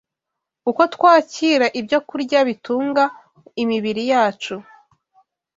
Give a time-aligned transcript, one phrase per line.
[0.69, 3.03] uko twakira ibyokurya bitunga
[3.61, 4.55] imibiri yacu.